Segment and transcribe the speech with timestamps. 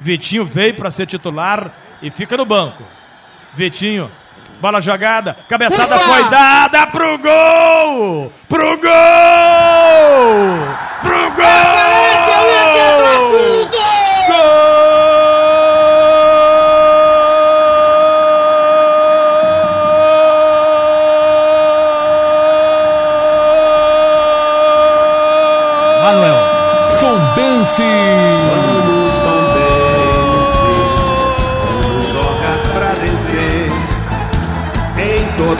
[0.00, 2.84] Vitinho veio para ser titular e fica no banco.
[3.54, 4.10] Vitinho,
[4.60, 6.04] bola jogada, cabeçada Ufa!
[6.04, 8.32] foi dada pro gol!
[8.48, 8.88] Pro gol!
[11.02, 11.98] Pro gol!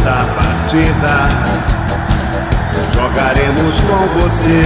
[0.05, 1.29] Partida.
[2.93, 4.62] Jogaremos com você.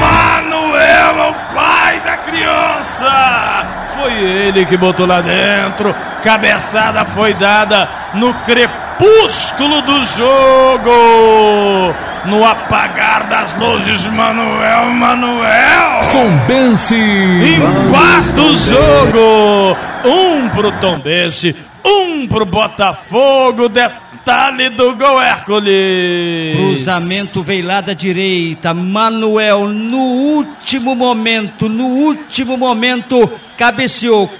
[0.00, 3.66] Manuel, o pai da criança!
[3.94, 5.94] Foi ele que botou lá dentro.
[6.22, 11.94] Cabeçada foi dada no crepúsculo do jogo.
[12.24, 16.00] No apagar das luzes, Manuel, Manuel.
[16.12, 16.94] Tombense.
[16.94, 19.76] Empata o jogo.
[20.04, 23.68] Um pro Tombense, um pro Botafogo.
[23.68, 26.56] Detalhe do gol Hércules.
[26.56, 28.74] Cruzamento veio lá da direita.
[28.74, 34.30] Manuel, no último momento, no último momento, cabeceou.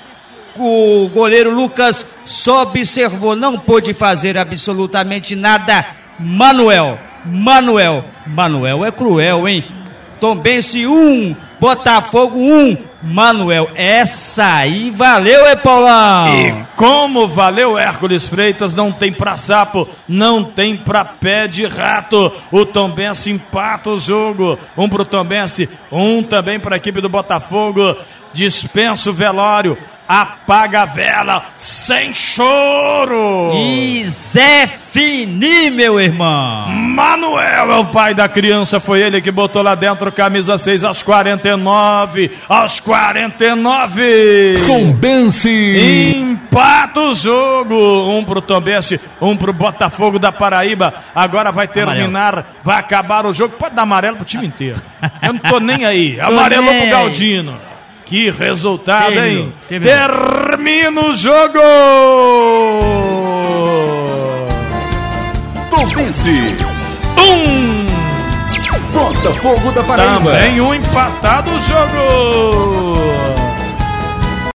[0.56, 5.86] O goleiro Lucas só observou, não pôde fazer absolutamente nada.
[6.18, 9.64] Manuel, Manuel, Manuel é cruel, hein?
[10.20, 16.28] Tombense 1, um, Botafogo 1, um, Manuel, essa aí valeu, é Paulão?
[16.28, 22.32] E como valeu Hércules Freitas, não tem pra sapo, não tem pra pé de rato.
[22.50, 24.58] O Tombense empata o jogo.
[24.76, 27.96] Um pro Tombense, um também pra equipe do Botafogo.
[28.32, 33.52] Dispensa o velório apaga a vela sem choro.
[33.54, 36.70] E Zé Fini, meu irmão.
[36.70, 41.02] Manuel é o pai da criança, foi ele que botou lá dentro camisa 6 aos
[41.02, 44.54] 49, aos 49.
[44.66, 46.16] Tombense.
[46.16, 47.76] Empata o jogo.
[48.18, 50.94] Um pro Tombense, um pro Botafogo da Paraíba.
[51.14, 52.46] Agora vai terminar, amarelo.
[52.64, 53.56] vai acabar o jogo.
[53.58, 54.80] Pode dar amarelo pro time inteiro.
[55.22, 56.18] Eu não tô nem aí.
[56.28, 57.67] Amarelo pro Galdino.
[58.08, 59.26] Que resultado, Termino.
[59.26, 59.54] hein?
[59.68, 59.92] Termino.
[59.92, 61.58] Termina o jogo!
[65.70, 66.30] Tombense.
[67.20, 67.86] Um.
[68.92, 70.30] Botafogo da Paraíba.
[70.32, 73.17] Também um empatado o jogo.